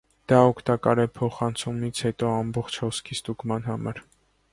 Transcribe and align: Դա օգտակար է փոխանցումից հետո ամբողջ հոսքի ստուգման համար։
Դա 0.31 0.37
օգտակար 0.51 1.01
է 1.03 1.03
փոխանցումից 1.17 2.01
հետո 2.05 2.31
ամբողջ 2.39 2.79
հոսքի 2.85 3.19
ստուգման 3.21 3.69
համար։ 3.71 4.01